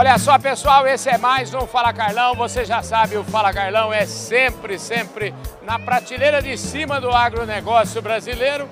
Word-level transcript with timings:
Olha 0.00 0.16
só, 0.16 0.38
pessoal, 0.38 0.86
esse 0.86 1.10
é 1.10 1.18
mais 1.18 1.52
um 1.52 1.66
Fala 1.66 1.92
Carlão. 1.92 2.34
Você 2.34 2.64
já 2.64 2.82
sabe, 2.82 3.18
o 3.18 3.22
Fala 3.22 3.52
Carlão 3.52 3.92
é 3.92 4.06
sempre, 4.06 4.78
sempre 4.78 5.34
na 5.62 5.78
prateleira 5.78 6.40
de 6.40 6.56
cima 6.56 6.98
do 6.98 7.10
agronegócio 7.10 8.00
brasileiro. 8.00 8.66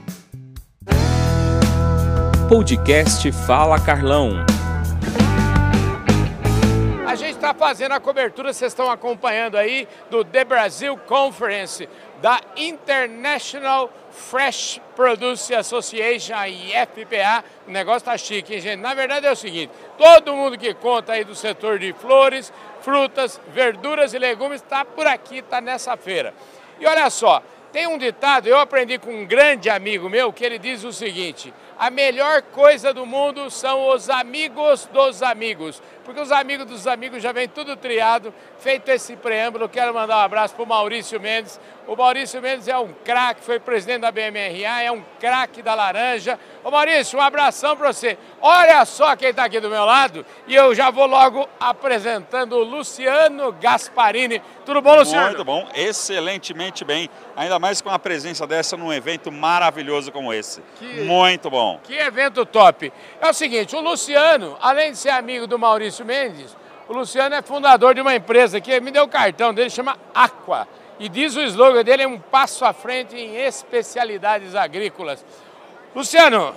Podcast 2.48 3.30
Fala 3.46 3.78
Carlão. 3.78 4.42
A 7.06 7.14
gente 7.14 7.34
está 7.34 7.52
fazendo 7.52 7.92
a 7.92 8.00
cobertura, 8.00 8.50
vocês 8.50 8.72
estão 8.72 8.90
acompanhando 8.90 9.58
aí, 9.58 9.86
do 10.10 10.24
The 10.24 10.44
Brazil 10.46 10.96
Conference, 10.96 11.86
da 12.20 12.40
International 12.56 13.90
Fresh 14.10 14.80
Produce 14.96 15.54
Association, 15.54 16.34
a 16.34 16.48
IFPA. 16.48 17.44
O 17.66 17.70
negócio 17.70 18.04
tá 18.04 18.18
chique, 18.18 18.54
hein, 18.54 18.60
gente? 18.60 18.80
Na 18.80 18.94
verdade 18.94 19.26
é 19.26 19.32
o 19.32 19.36
seguinte, 19.36 19.72
todo 19.96 20.34
mundo 20.34 20.58
que 20.58 20.74
conta 20.74 21.12
aí 21.12 21.24
do 21.24 21.34
setor 21.34 21.78
de 21.78 21.92
flores, 21.92 22.52
frutas, 22.80 23.40
verduras 23.48 24.14
e 24.14 24.18
legumes 24.18 24.60
está 24.60 24.84
por 24.84 25.06
aqui, 25.06 25.38
está 25.38 25.60
nessa 25.60 25.96
feira. 25.96 26.34
E 26.80 26.86
olha 26.86 27.08
só, 27.10 27.42
tem 27.72 27.86
um 27.86 27.98
ditado, 27.98 28.46
eu 28.46 28.58
aprendi 28.58 28.98
com 28.98 29.10
um 29.10 29.26
grande 29.26 29.68
amigo 29.68 30.08
meu, 30.08 30.32
que 30.32 30.44
ele 30.44 30.58
diz 30.58 30.84
o 30.84 30.92
seguinte, 30.92 31.52
a 31.78 31.90
melhor 31.90 32.42
coisa 32.42 32.92
do 32.92 33.06
mundo 33.06 33.50
são 33.50 33.88
os 33.90 34.10
amigos 34.10 34.86
dos 34.86 35.22
amigos. 35.22 35.80
Porque 36.04 36.20
os 36.20 36.32
amigos 36.32 36.66
dos 36.66 36.86
amigos 36.86 37.22
já 37.22 37.30
vem 37.30 37.46
tudo 37.46 37.76
triado. 37.76 38.34
Feito 38.58 38.88
esse 38.88 39.14
preâmbulo, 39.14 39.68
quero 39.68 39.94
mandar 39.94 40.16
um 40.16 40.22
abraço 40.22 40.54
para 40.54 40.64
o 40.64 40.66
Maurício 40.66 41.20
Mendes. 41.20 41.60
O 41.86 41.94
Maurício 41.94 42.40
Mendes 42.40 42.66
é 42.66 42.76
um 42.76 42.92
craque, 43.04 43.44
foi 43.44 43.60
presidente 43.60 44.00
da 44.00 44.10
BMRA, 44.10 44.82
é 44.82 44.90
um 44.90 45.04
craque 45.20 45.62
da 45.62 45.74
laranja. 45.74 46.40
Ô 46.68 46.70
Maurício, 46.70 47.18
um 47.18 47.22
abração 47.22 47.74
para 47.78 47.90
você. 47.90 48.18
Olha 48.42 48.84
só 48.84 49.16
quem 49.16 49.30
está 49.30 49.44
aqui 49.44 49.58
do 49.58 49.70
meu 49.70 49.86
lado 49.86 50.22
e 50.46 50.54
eu 50.54 50.74
já 50.74 50.90
vou 50.90 51.06
logo 51.06 51.48
apresentando 51.58 52.56
o 52.56 52.62
Luciano 52.62 53.52
Gasparini. 53.52 54.42
Tudo 54.66 54.82
bom, 54.82 54.96
Luciano? 54.96 55.28
Muito 55.28 55.44
bom, 55.46 55.66
excelentemente 55.74 56.84
bem. 56.84 57.08
Ainda 57.34 57.58
mais 57.58 57.80
com 57.80 57.88
a 57.88 57.98
presença 57.98 58.46
dessa 58.46 58.76
num 58.76 58.92
evento 58.92 59.32
maravilhoso 59.32 60.12
como 60.12 60.30
esse. 60.30 60.60
Que... 60.78 61.04
Muito 61.04 61.48
bom. 61.48 61.80
Que 61.82 61.94
evento 61.94 62.44
top! 62.44 62.92
É 63.18 63.30
o 63.30 63.32
seguinte, 63.32 63.74
o 63.74 63.80
Luciano, 63.80 64.58
além 64.60 64.92
de 64.92 64.98
ser 64.98 65.08
amigo 65.08 65.46
do 65.46 65.58
Maurício 65.58 66.04
Mendes, 66.04 66.54
o 66.86 66.92
Luciano 66.92 67.34
é 67.34 67.40
fundador 67.40 67.94
de 67.94 68.02
uma 68.02 68.14
empresa 68.14 68.60
que 68.60 68.78
me 68.78 68.90
deu 68.90 69.04
o 69.04 69.08
cartão 69.08 69.54
dele, 69.54 69.70
chama 69.70 69.96
Aqua. 70.14 70.68
E 71.00 71.08
diz 71.08 71.34
o 71.36 71.40
slogan 71.42 71.84
dele 71.84 72.02
é 72.02 72.08
um 72.08 72.18
passo 72.18 72.64
à 72.64 72.72
frente 72.72 73.16
em 73.16 73.36
especialidades 73.36 74.54
agrícolas. 74.54 75.24
Luciano, 75.94 76.54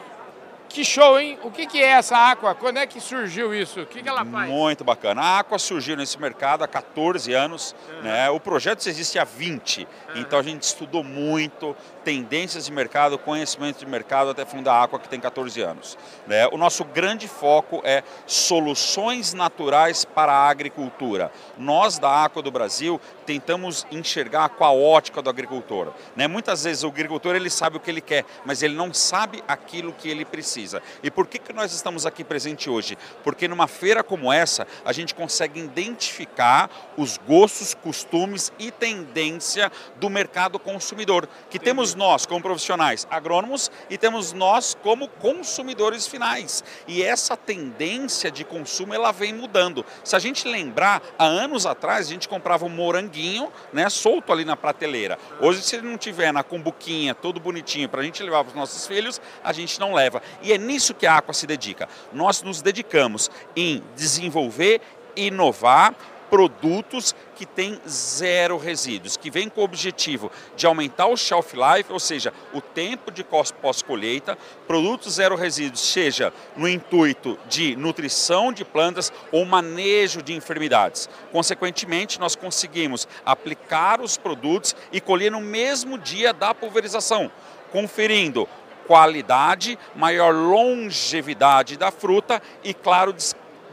que 0.72 0.86
show, 0.86 1.20
hein? 1.20 1.38
O 1.44 1.52
que, 1.52 1.66
que 1.66 1.82
é 1.82 1.88
essa 1.88 2.18
Aqua? 2.32 2.56
Quando 2.56 2.78
é 2.78 2.88
que 2.88 3.00
surgiu 3.00 3.54
isso? 3.54 3.82
O 3.82 3.86
que, 3.86 4.02
que 4.02 4.08
ela 4.08 4.24
faz? 4.26 4.50
Muito 4.50 4.84
bacana. 4.84 5.22
A 5.22 5.40
Aqua 5.40 5.60
surgiu 5.60 5.98
nesse 5.98 6.20
mercado 6.20 6.64
há 6.64 6.68
14 6.68 7.34
anos. 7.34 7.76
Uhum. 7.90 8.02
Né? 8.04 8.30
O 8.30 8.40
projeto 8.40 8.88
existe 8.88 9.20
há 9.20 9.24
20. 9.24 9.82
Uhum. 9.82 9.88
Então 10.16 10.40
a 10.40 10.44
gente 10.44 10.64
estudou 10.64 11.04
muito 11.04 11.76
tendências 12.04 12.66
de 12.66 12.72
mercado, 12.72 13.18
conhecimento 13.18 13.80
de 13.80 13.86
mercado 13.86 14.30
até 14.32 14.46
fundar 14.46 14.74
a 14.74 14.84
Aqua, 14.84 15.00
que 15.00 15.10
tem 15.10 15.20
14 15.20 15.62
anos. 15.62 15.98
Né? 16.26 16.48
O 16.48 16.58
nosso 16.58 16.84
grande 16.84 17.28
foco 17.28 17.82
é 17.84 18.04
soluções 18.26 19.34
naturais 19.34 20.06
para 20.06 20.32
a 20.32 20.50
agricultura. 20.50 21.32
Nós 21.58 22.00
da 22.00 22.24
Aqua 22.26 22.42
do 22.42 22.52
Brasil 22.52 23.00
tentamos 23.26 23.86
enxergar 23.92 24.50
com 24.50 24.64
a 24.64 24.72
ótica 24.72 25.22
do 25.22 25.30
agricultor. 25.30 25.94
Né? 26.16 26.28
Muitas 26.28 26.64
vezes 26.64 26.84
o 26.84 26.88
agricultor 26.88 27.36
ele 27.36 27.50
sabe 27.50 27.78
o 27.78 27.80
que 27.80 27.92
ele 27.92 28.02
quer, 28.02 28.26
mas 28.46 28.64
ele 28.64 28.74
não 28.74 28.94
sabe 28.94 29.44
aquilo 29.48 29.94
que 29.94 30.10
ele 30.10 30.26
precisa 30.26 30.61
precisa. 30.62 30.82
E 31.02 31.10
por 31.10 31.28
que, 31.28 31.40
que 31.40 31.54
nós 31.54 31.74
estamos 31.74 32.06
aqui 32.06 32.24
presente 32.24 32.70
hoje? 32.70 32.98
Porque 33.24 33.48
numa 33.48 33.68
feira 33.68 34.04
como 34.04 34.32
essa, 34.32 34.68
a 34.86 34.94
gente 34.94 35.16
consegue 35.16 35.60
identificar 35.60 36.70
os 36.98 37.18
gostos, 37.18 37.74
costumes 37.74 38.52
e 38.60 38.72
tendência 38.72 39.72
do 39.98 40.10
mercado 40.10 40.60
consumidor, 40.60 41.28
que 41.50 41.58
Entendi. 41.58 41.66
temos 41.66 41.96
nós 41.96 42.26
como 42.26 42.42
profissionais 42.42 43.08
agrônomos 43.10 43.72
e 43.90 43.98
temos 43.98 44.34
nós 44.34 44.78
como 44.82 45.08
consumidores 45.08 46.08
finais. 46.08 46.64
E 46.88 47.02
essa 47.02 47.36
tendência 47.36 48.30
de 48.32 48.44
consumo 48.44 48.94
ela 48.94 49.12
vem 49.12 49.34
mudando. 49.34 49.86
Se 50.04 50.16
a 50.16 50.20
gente 50.20 50.48
lembrar, 50.48 51.02
há 51.18 51.26
anos 51.26 51.66
atrás 51.66 52.08
a 52.08 52.10
gente 52.10 52.28
comprava 52.28 52.66
um 52.66 52.70
moranguinho, 52.70 53.52
né, 53.74 53.90
solto 53.90 54.32
ali 54.32 54.46
na 54.46 54.56
prateleira. 54.56 55.18
Hoje 55.40 55.62
se 55.62 55.76
ele 55.76 55.88
não 55.88 55.98
tiver 55.98 56.32
na 56.32 56.44
cumbuquinha, 56.44 57.16
todo 57.16 57.40
bonitinho 57.40 57.90
para 57.90 58.02
a 58.02 58.04
gente 58.04 58.22
levar 58.22 58.44
para 58.44 58.50
os 58.50 58.56
nossos 58.56 58.88
filhos, 58.88 59.22
a 59.44 59.54
gente 59.54 59.80
não 59.80 59.94
leva. 59.94 60.22
E 60.42 60.51
é 60.52 60.58
nisso 60.58 60.94
que 60.94 61.06
a 61.06 61.18
Aqua 61.18 61.34
se 61.34 61.48
dedica. 61.48 61.88
Nós 62.14 62.42
nos 62.42 62.62
dedicamos 62.62 63.30
em 63.56 63.84
desenvolver, 63.96 64.82
inovar 65.16 65.96
produtos 66.32 67.14
que 67.36 67.46
têm 67.46 67.78
zero 67.86 68.58
resíduos, 68.58 69.18
que 69.18 69.30
vem 69.30 69.50
com 69.50 69.60
o 69.60 69.66
objetivo 69.66 70.32
de 70.56 70.66
aumentar 70.66 71.08
o 71.08 71.18
shelf 71.18 71.54
life, 71.54 71.92
ou 71.92 72.00
seja, 72.00 72.34
o 72.54 72.62
tempo 72.62 73.12
de 73.12 73.22
pós-colheita, 73.22 74.38
produtos 74.66 75.16
zero 75.16 75.36
resíduos, 75.36 75.82
seja 75.82 76.32
no 76.56 76.70
intuito 76.70 77.38
de 77.50 77.76
nutrição 77.76 78.54
de 78.54 78.64
plantas 78.64 79.12
ou 79.30 79.44
manejo 79.44 80.22
de 80.22 80.34
enfermidades. 80.34 81.10
Consequentemente, 81.34 82.18
nós 82.18 82.34
conseguimos 82.34 83.06
aplicar 83.26 84.00
os 84.00 84.16
produtos 84.16 84.74
e 84.90 85.02
colher 85.02 85.34
no 85.34 85.42
mesmo 85.42 85.98
dia 85.98 86.32
da 86.32 86.56
pulverização, 86.56 87.30
conferindo 87.74 88.48
qualidade, 88.92 89.80
maior 89.96 90.36
longevidade 90.36 91.78
da 91.78 91.92
fruta 91.92 92.42
e, 92.62 92.74
claro, 92.74 93.16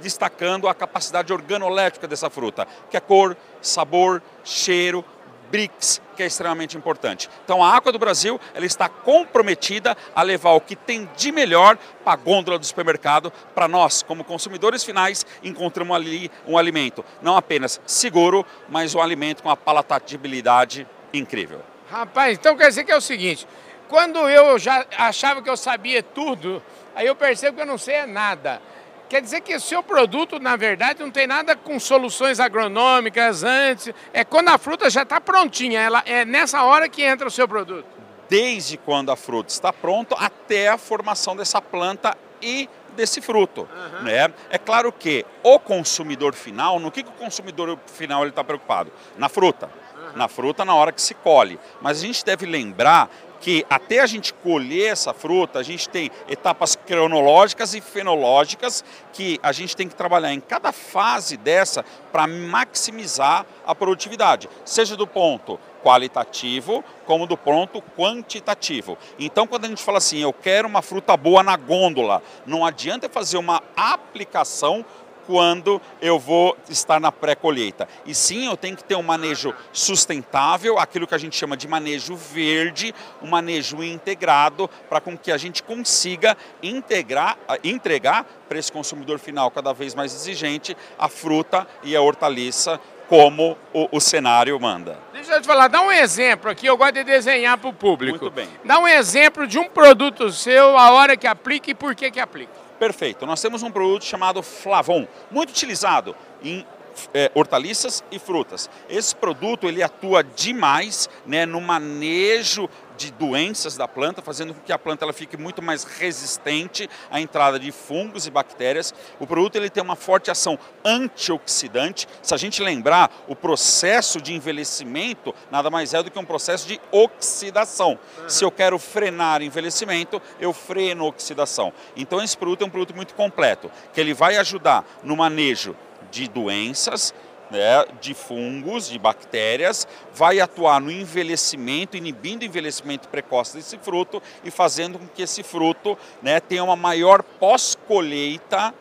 destacando 0.00 0.68
a 0.68 0.74
capacidade 0.74 1.32
organoléptica 1.32 2.06
dessa 2.06 2.30
fruta, 2.30 2.68
que 2.88 2.96
é 2.96 3.00
cor, 3.00 3.36
sabor, 3.60 4.22
cheiro, 4.44 5.04
BRICS, 5.50 6.00
que 6.14 6.22
é 6.22 6.26
extremamente 6.26 6.76
importante. 6.76 7.28
Então 7.44 7.64
a 7.64 7.74
Água 7.74 7.90
do 7.90 7.98
Brasil 7.98 8.40
ela 8.54 8.64
está 8.64 8.88
comprometida 8.88 9.96
a 10.14 10.22
levar 10.22 10.52
o 10.52 10.60
que 10.60 10.76
tem 10.76 11.10
de 11.16 11.32
melhor 11.32 11.76
para 12.04 12.12
a 12.12 12.16
gôndola 12.16 12.56
do 12.56 12.64
supermercado, 12.64 13.32
para 13.56 13.66
nós, 13.66 14.04
como 14.04 14.22
consumidores 14.22 14.84
finais, 14.84 15.26
encontramos 15.42 15.96
ali 15.96 16.30
um 16.46 16.56
alimento 16.56 17.04
não 17.20 17.36
apenas 17.36 17.80
seguro, 17.84 18.46
mas 18.68 18.94
um 18.94 19.02
alimento 19.02 19.42
com 19.42 19.48
uma 19.48 19.56
palatabilidade 19.56 20.86
incrível. 21.12 21.60
Rapaz, 21.90 22.38
então 22.38 22.56
quer 22.56 22.68
dizer 22.68 22.84
que 22.84 22.92
é 22.92 22.96
o 22.96 23.00
seguinte, 23.00 23.48
quando 23.88 24.18
eu 24.28 24.58
já 24.58 24.86
achava 24.96 25.42
que 25.42 25.48
eu 25.48 25.56
sabia 25.56 26.02
tudo, 26.02 26.62
aí 26.94 27.06
eu 27.06 27.16
percebo 27.16 27.56
que 27.56 27.62
eu 27.62 27.66
não 27.66 27.78
sei 27.78 28.06
nada. 28.06 28.60
Quer 29.08 29.22
dizer 29.22 29.40
que 29.40 29.56
o 29.56 29.60
seu 29.60 29.82
produto, 29.82 30.38
na 30.38 30.54
verdade, 30.54 31.00
não 31.00 31.10
tem 31.10 31.26
nada 31.26 31.56
com 31.56 31.80
soluções 31.80 32.38
agronômicas 32.38 33.42
antes. 33.42 33.94
É 34.12 34.22
quando 34.22 34.50
a 34.50 34.58
fruta 34.58 34.90
já 34.90 35.02
está 35.02 35.18
prontinha, 35.18 35.80
ela 35.80 36.02
é 36.04 36.26
nessa 36.26 36.62
hora 36.62 36.88
que 36.88 37.02
entra 37.02 37.26
o 37.26 37.30
seu 37.30 37.48
produto. 37.48 37.86
Desde 38.28 38.76
quando 38.76 39.10
a 39.10 39.16
fruta 39.16 39.50
está 39.50 39.72
pronta 39.72 40.14
até 40.16 40.68
a 40.68 40.76
formação 40.76 41.34
dessa 41.34 41.62
planta 41.62 42.14
e 42.42 42.68
desse 42.98 43.20
fruto. 43.20 43.62
Uhum. 43.62 44.02
Né? 44.02 44.30
É 44.50 44.58
claro 44.58 44.92
que 44.92 45.24
o 45.42 45.58
consumidor 45.58 46.34
final, 46.34 46.78
no 46.80 46.90
que, 46.90 47.02
que 47.02 47.08
o 47.08 47.12
consumidor 47.12 47.78
final 47.86 48.26
está 48.26 48.42
preocupado? 48.42 48.92
Na 49.16 49.28
fruta. 49.28 49.70
Uhum. 49.96 50.16
Na 50.16 50.28
fruta 50.28 50.64
na 50.64 50.74
hora 50.74 50.92
que 50.92 51.00
se 51.00 51.14
colhe. 51.14 51.58
Mas 51.80 51.98
a 51.98 52.06
gente 52.06 52.24
deve 52.24 52.44
lembrar 52.44 53.08
que 53.40 53.64
até 53.70 54.00
a 54.00 54.06
gente 54.06 54.34
colher 54.34 54.90
essa 54.90 55.14
fruta, 55.14 55.60
a 55.60 55.62
gente 55.62 55.88
tem 55.88 56.10
etapas 56.28 56.74
cronológicas 56.74 57.72
e 57.72 57.80
fenológicas 57.80 58.84
que 59.12 59.38
a 59.42 59.52
gente 59.52 59.76
tem 59.76 59.88
que 59.88 59.94
trabalhar 59.94 60.32
em 60.32 60.40
cada 60.40 60.72
fase 60.72 61.36
dessa 61.36 61.84
para 62.10 62.26
maximizar 62.26 63.46
a 63.64 63.76
produtividade, 63.76 64.48
seja 64.64 64.96
do 64.96 65.06
ponto 65.06 65.60
qualitativo 65.88 66.84
como 67.06 67.26
do 67.26 67.34
ponto 67.34 67.80
quantitativo. 67.96 68.98
Então, 69.18 69.46
quando 69.46 69.64
a 69.64 69.68
gente 69.68 69.82
fala 69.82 69.96
assim, 69.96 70.18
eu 70.18 70.34
quero 70.34 70.68
uma 70.68 70.82
fruta 70.82 71.16
boa 71.16 71.42
na 71.42 71.56
gôndola, 71.56 72.22
não 72.44 72.66
adianta 72.66 73.08
fazer 73.08 73.38
uma 73.38 73.62
aplicação 73.74 74.84
quando 75.26 75.80
eu 76.00 76.18
vou 76.18 76.56
estar 76.68 77.00
na 77.00 77.10
pré-colheita. 77.10 77.88
E 78.04 78.14
sim, 78.14 78.46
eu 78.46 78.56
tenho 78.56 78.76
que 78.76 78.84
ter 78.84 78.96
um 78.96 79.02
manejo 79.02 79.54
sustentável, 79.72 80.78
aquilo 80.78 81.06
que 81.06 81.14
a 81.14 81.18
gente 81.18 81.36
chama 81.36 81.56
de 81.56 81.66
manejo 81.66 82.14
verde, 82.16 82.94
um 83.22 83.28
manejo 83.28 83.82
integrado, 83.82 84.68
para 84.88 85.00
com 85.00 85.16
que 85.16 85.32
a 85.32 85.38
gente 85.38 85.62
consiga 85.62 86.36
integrar, 86.62 87.38
entregar 87.64 88.24
para 88.46 88.58
esse 88.58 88.72
consumidor 88.72 89.18
final 89.18 89.50
cada 89.50 89.72
vez 89.72 89.94
mais 89.94 90.14
exigente 90.14 90.76
a 90.98 91.08
fruta 91.08 91.66
e 91.82 91.94
a 91.96 92.00
hortaliça 92.00 92.78
como 93.08 93.56
o, 93.72 93.88
o, 93.96 94.00
cenário 94.00 94.58
manda. 94.60 94.98
Deixa 95.18 95.32
eu 95.32 95.40
te 95.40 95.46
falar, 95.48 95.66
dá 95.66 95.82
um 95.82 95.90
exemplo 95.90 96.48
aqui, 96.48 96.66
eu 96.66 96.76
gosto 96.76 96.94
de 96.94 97.02
desenhar 97.02 97.58
para 97.58 97.68
o 97.68 97.72
público. 97.72 98.20
Muito 98.20 98.30
bem. 98.30 98.48
Dá 98.64 98.78
um 98.78 98.86
exemplo 98.86 99.48
de 99.48 99.58
um 99.58 99.68
produto 99.68 100.30
seu, 100.30 100.78
a 100.78 100.92
hora 100.92 101.16
que 101.16 101.26
aplica 101.26 101.72
e 101.72 101.74
por 101.74 101.92
que 101.96 102.08
que 102.08 102.20
aplica. 102.20 102.52
Perfeito. 102.78 103.26
Nós 103.26 103.42
temos 103.42 103.64
um 103.64 103.70
produto 103.70 104.04
chamado 104.04 104.40
Flavon, 104.44 105.08
muito 105.28 105.50
utilizado 105.50 106.14
em 106.40 106.64
é, 107.12 107.32
hortaliças 107.34 108.04
e 108.12 108.18
frutas. 108.20 108.70
Esse 108.88 109.14
produto 109.14 109.66
ele 109.66 109.82
atua 109.82 110.22
demais 110.22 111.10
né, 111.26 111.44
no 111.44 111.60
manejo 111.60 112.70
de 112.98 113.12
doenças 113.12 113.76
da 113.76 113.86
planta, 113.86 114.20
fazendo 114.20 114.52
com 114.52 114.60
que 114.60 114.72
a 114.72 114.78
planta 114.78 115.04
ela 115.04 115.12
fique 115.12 115.36
muito 115.36 115.62
mais 115.62 115.84
resistente 115.84 116.90
à 117.10 117.20
entrada 117.20 117.58
de 117.58 117.70
fungos 117.70 118.26
e 118.26 118.30
bactérias. 118.30 118.92
O 119.20 119.26
produto 119.26 119.54
ele 119.54 119.70
tem 119.70 119.82
uma 119.82 119.94
forte 119.94 120.30
ação 120.30 120.58
antioxidante. 120.84 122.08
Se 122.20 122.34
a 122.34 122.36
gente 122.36 122.60
lembrar, 122.60 123.10
o 123.28 123.36
processo 123.36 124.20
de 124.20 124.34
envelhecimento 124.34 125.32
nada 125.50 125.70
mais 125.70 125.94
é 125.94 126.02
do 126.02 126.10
que 126.10 126.18
um 126.18 126.24
processo 126.24 126.66
de 126.66 126.80
oxidação. 126.90 127.98
Uhum. 128.18 128.28
Se 128.28 128.44
eu 128.44 128.50
quero 128.50 128.78
frenar 128.78 129.40
envelhecimento, 129.42 130.20
eu 130.40 130.52
freno 130.52 131.06
oxidação. 131.06 131.72
Então 131.96 132.20
esse 132.20 132.36
produto 132.36 132.62
é 132.62 132.66
um 132.66 132.70
produto 132.70 132.96
muito 132.96 133.14
completo, 133.14 133.70
que 133.94 134.00
ele 134.00 134.12
vai 134.12 134.36
ajudar 134.36 134.84
no 135.04 135.16
manejo 135.16 135.76
de 136.10 136.28
doenças, 136.28 137.14
né, 137.50 137.84
de 138.00 138.14
fungos, 138.14 138.88
de 138.88 138.98
bactérias, 138.98 139.86
vai 140.14 140.40
atuar 140.40 140.80
no 140.80 140.90
envelhecimento, 140.90 141.96
inibindo 141.96 142.42
o 142.42 142.44
envelhecimento 142.44 143.08
precoce 143.08 143.56
desse 143.56 143.78
fruto 143.78 144.22
e 144.44 144.50
fazendo 144.50 144.98
com 144.98 145.06
que 145.06 145.22
esse 145.22 145.42
fruto 145.42 145.96
né, 146.22 146.40
tenha 146.40 146.62
uma 146.62 146.76
maior 146.76 147.22
pós-colheita 147.22 148.74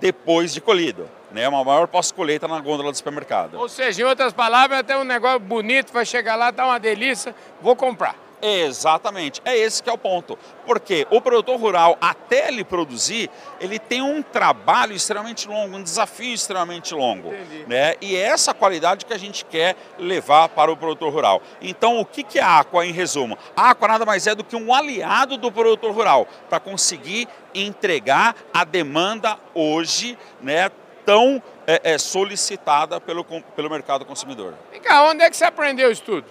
depois 0.00 0.52
de 0.52 0.60
colhido. 0.60 1.08
Né, 1.32 1.46
uma 1.48 1.62
maior 1.64 1.88
pós-colheita 1.88 2.46
na 2.46 2.60
gôndola 2.60 2.90
do 2.90 2.96
supermercado. 2.96 3.58
Ou 3.58 3.68
seja, 3.68 4.00
em 4.00 4.04
outras 4.04 4.32
palavras, 4.32 4.78
até 4.78 4.96
um 4.96 5.04
negócio 5.04 5.40
bonito, 5.40 5.92
vai 5.92 6.06
chegar 6.06 6.36
lá, 6.36 6.52
tá 6.52 6.64
uma 6.64 6.78
delícia, 6.78 7.34
vou 7.60 7.76
comprar. 7.76 8.25
Exatamente, 8.40 9.40
é 9.44 9.56
esse 9.56 9.82
que 9.82 9.88
é 9.88 9.92
o 9.92 9.98
ponto. 9.98 10.38
Porque 10.66 11.06
o 11.10 11.20
produtor 11.20 11.58
rural, 11.58 11.96
até 12.00 12.48
ele 12.48 12.64
produzir, 12.64 13.30
ele 13.60 13.78
tem 13.78 14.02
um 14.02 14.22
trabalho 14.22 14.92
extremamente 14.92 15.48
longo, 15.48 15.76
um 15.76 15.82
desafio 15.82 16.34
extremamente 16.34 16.94
longo. 16.94 17.32
Né? 17.66 17.94
E 18.00 18.16
é 18.16 18.20
essa 18.20 18.52
qualidade 18.52 19.06
que 19.06 19.12
a 19.12 19.18
gente 19.18 19.44
quer 19.44 19.76
levar 19.98 20.48
para 20.48 20.70
o 20.70 20.76
produtor 20.76 21.12
rural. 21.12 21.40
Então, 21.62 21.98
o 22.00 22.04
que, 22.04 22.22
que 22.22 22.38
é 22.38 22.42
a 22.42 22.58
Aqua, 22.58 22.84
em 22.84 22.92
resumo? 22.92 23.38
A 23.56 23.70
Aqua 23.70 23.88
nada 23.88 24.04
mais 24.04 24.26
é 24.26 24.34
do 24.34 24.44
que 24.44 24.56
um 24.56 24.74
aliado 24.74 25.36
do 25.36 25.50
produtor 25.50 25.92
rural, 25.92 26.26
para 26.48 26.60
conseguir 26.60 27.28
entregar 27.54 28.34
a 28.52 28.64
demanda 28.64 29.38
hoje, 29.54 30.18
né, 30.42 30.70
tão 31.04 31.42
é, 31.66 31.92
é, 31.94 31.98
solicitada 31.98 33.00
pelo, 33.00 33.24
pelo 33.24 33.70
mercado 33.70 34.04
consumidor. 34.04 34.54
Vem 34.70 34.80
cá, 34.80 35.04
onde 35.04 35.22
é 35.22 35.30
que 35.30 35.36
você 35.36 35.44
aprendeu 35.44 35.90
isso 35.90 36.02
tudo? 36.02 36.26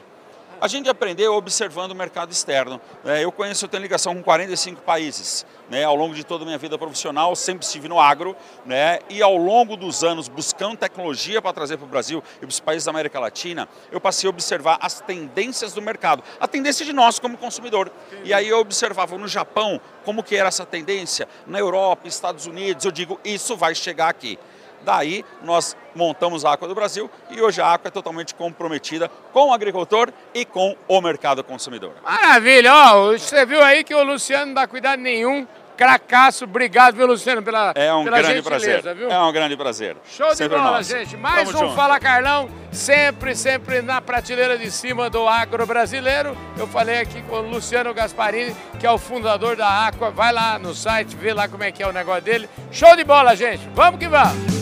A 0.61 0.67
gente 0.69 0.89
aprendeu 0.89 1.33
observando 1.33 1.91
o 1.91 1.95
mercado 1.95 2.31
externo. 2.31 2.79
É, 3.03 3.23
eu 3.23 3.31
conheço, 3.31 3.65
eu 3.65 3.69
tenho 3.69 3.83
ligação 3.83 4.15
com 4.15 4.23
45 4.23 4.81
países. 4.81 5.45
Né? 5.69 5.83
Ao 5.83 5.95
longo 5.95 6.15
de 6.15 6.23
toda 6.23 6.43
a 6.43 6.45
minha 6.45 6.57
vida 6.57 6.77
profissional, 6.77 7.35
sempre 7.35 7.65
estive 7.65 7.89
no 7.89 7.99
agro. 7.99 8.35
Né? 8.65 8.99
E 9.09 9.21
ao 9.21 9.35
longo 9.35 9.75
dos 9.75 10.03
anos, 10.03 10.29
buscando 10.29 10.77
tecnologia 10.77 11.41
para 11.41 11.51
trazer 11.51 11.77
para 11.77 11.85
o 11.85 11.89
Brasil 11.89 12.23
e 12.37 12.39
para 12.39 12.49
os 12.49 12.59
países 12.59 12.85
da 12.85 12.91
América 12.91 13.19
Latina, 13.19 13.67
eu 13.91 13.99
passei 13.99 14.27
a 14.27 14.29
observar 14.29 14.77
as 14.81 15.01
tendências 15.01 15.73
do 15.73 15.81
mercado. 15.81 16.23
A 16.39 16.47
tendência 16.47 16.85
de 16.85 16.93
nós 16.93 17.19
como 17.19 17.37
consumidor. 17.37 17.91
E 18.23 18.33
aí 18.33 18.47
eu 18.47 18.59
observava 18.59 19.17
no 19.17 19.27
Japão 19.27 19.79
como 20.05 20.23
que 20.23 20.35
era 20.37 20.47
essa 20.47 20.65
tendência. 20.65 21.27
Na 21.45 21.59
Europa, 21.59 22.07
Estados 22.07 22.45
Unidos, 22.45 22.85
eu 22.85 22.91
digo, 22.91 23.19
isso 23.25 23.57
vai 23.57 23.75
chegar 23.75 24.07
aqui. 24.07 24.39
Daí 24.85 25.25
nós 25.43 25.75
montamos 25.95 26.45
a 26.45 26.53
Aqua 26.53 26.67
do 26.67 26.75
Brasil 26.75 27.09
e 27.29 27.41
hoje 27.41 27.61
a 27.61 27.73
Aqua 27.73 27.87
é 27.87 27.91
totalmente 27.91 28.35
comprometida 28.35 29.09
com 29.33 29.49
o 29.49 29.53
agricultor 29.53 30.11
e 30.33 30.45
com 30.45 30.75
o 30.87 31.01
mercado 31.01 31.43
consumidor. 31.43 31.93
Maravilha, 32.03 32.73
ó, 32.73 33.11
você 33.11 33.45
viu 33.45 33.61
aí 33.61 33.83
que 33.83 33.93
o 33.93 34.03
Luciano 34.03 34.47
não 34.47 34.53
dá 34.53 34.67
cuidado 34.67 35.01
nenhum 35.01 35.47
Cracaço, 35.75 36.45
obrigado, 36.45 36.95
viu, 36.95 37.05
Luciano, 37.05 37.43
pela 37.43 37.73
É 37.75 37.93
um 37.93 38.05
pela 38.05 38.17
grande 38.21 38.41
prazer. 38.41 38.95
Viu? 38.95 39.11
É 39.11 39.19
um 39.19 39.31
grande 39.31 39.57
prazer. 39.57 39.97
Show 40.05 40.33
sempre 40.33 40.57
de 40.57 40.63
bola, 40.63 40.77
nosso. 40.77 40.89
gente. 40.89 41.17
Mais 41.17 41.49
Tamo 41.49 41.57
um 41.57 41.61
junto. 41.67 41.75
Fala 41.75 41.99
Carlão, 41.99 42.49
sempre, 42.71 43.35
sempre 43.35 43.81
na 43.81 44.01
prateleira 44.01 44.57
de 44.57 44.71
cima 44.71 45.09
do 45.09 45.27
agro 45.27 45.65
brasileiro. 45.65 46.35
Eu 46.57 46.67
falei 46.67 46.99
aqui 46.99 47.21
com 47.23 47.35
o 47.35 47.41
Luciano 47.41 47.93
Gasparini, 47.93 48.55
que 48.79 48.87
é 48.87 48.91
o 48.91 48.97
fundador 48.97 49.55
da 49.55 49.87
Aqua. 49.87 50.09
Vai 50.09 50.31
lá 50.31 50.57
no 50.57 50.73
site, 50.73 51.15
vê 51.15 51.33
lá 51.33 51.47
como 51.47 51.63
é 51.63 51.71
que 51.71 51.83
é 51.83 51.87
o 51.87 51.91
negócio 51.91 52.21
dele. 52.21 52.49
Show 52.71 52.95
de 52.95 53.03
bola, 53.03 53.35
gente. 53.35 53.67
Vamos 53.73 53.99
que 53.99 54.07
vamos. 54.07 54.54